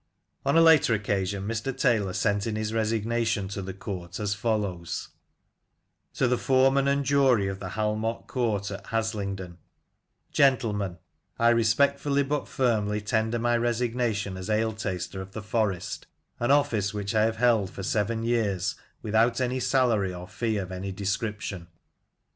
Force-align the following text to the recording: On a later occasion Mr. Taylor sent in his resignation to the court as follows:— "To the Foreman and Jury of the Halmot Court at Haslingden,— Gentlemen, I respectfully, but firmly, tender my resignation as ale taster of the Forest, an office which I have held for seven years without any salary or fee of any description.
On 0.47 0.57
a 0.57 0.61
later 0.63 0.95
occasion 0.95 1.47
Mr. 1.47 1.77
Taylor 1.77 2.13
sent 2.13 2.47
in 2.47 2.55
his 2.55 2.73
resignation 2.73 3.47
to 3.49 3.61
the 3.61 3.71
court 3.75 4.19
as 4.19 4.33
follows:— 4.33 5.09
"To 6.15 6.27
the 6.27 6.39
Foreman 6.39 6.87
and 6.87 7.05
Jury 7.05 7.47
of 7.47 7.59
the 7.59 7.69
Halmot 7.69 8.25
Court 8.25 8.71
at 8.71 8.87
Haslingden,— 8.87 9.59
Gentlemen, 10.31 10.97
I 11.37 11.49
respectfully, 11.49 12.23
but 12.23 12.47
firmly, 12.47 12.99
tender 12.99 13.37
my 13.37 13.55
resignation 13.55 14.37
as 14.37 14.49
ale 14.49 14.73
taster 14.73 15.21
of 15.21 15.33
the 15.33 15.43
Forest, 15.43 16.07
an 16.39 16.49
office 16.49 16.95
which 16.95 17.13
I 17.13 17.25
have 17.25 17.37
held 17.37 17.69
for 17.69 17.83
seven 17.83 18.23
years 18.23 18.73
without 19.03 19.39
any 19.39 19.59
salary 19.59 20.11
or 20.11 20.27
fee 20.27 20.57
of 20.57 20.71
any 20.71 20.91
description. 20.91 21.67